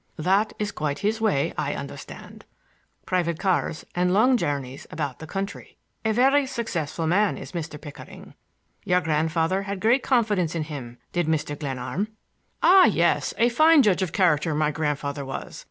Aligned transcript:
"That 0.17 0.53
is 0.57 0.71
quite 0.71 0.97
his 1.05 1.21
way, 1.21 1.53
I 1.59 1.75
understand,—private 1.75 3.37
cars 3.37 3.85
and 3.93 4.11
long 4.11 4.35
journeys 4.35 4.87
about 4.89 5.19
the 5.19 5.27
country. 5.27 5.77
A 6.03 6.11
very 6.11 6.47
successful 6.47 7.05
man 7.05 7.37
is 7.37 7.51
Mr. 7.51 7.79
Pickering. 7.79 8.33
Your 8.83 9.01
grandfather 9.01 9.61
had 9.61 9.79
great 9.79 10.01
confidence 10.01 10.55
in 10.55 10.63
him, 10.63 10.97
did 11.13 11.27
Mr. 11.27 11.55
Glenarm." 11.55 12.07
"Ah, 12.63 12.85
yes! 12.85 13.35
A 13.37 13.49
fine 13.49 13.83
judge 13.83 14.01
of 14.01 14.11
character 14.11 14.55
my 14.55 14.71
grandfather 14.71 15.23
was! 15.23 15.59